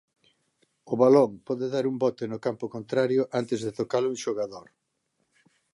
O 0.91 0.93
balón 1.01 1.31
pode 1.47 1.65
dar 1.73 1.85
un 1.91 1.95
bote 2.03 2.23
no 2.31 2.37
campo 2.45 2.65
contrario 2.75 3.21
antes 3.39 3.59
de 3.65 3.71
tocalo 3.77 4.07
un 4.13 4.17
xogador. 4.25 4.67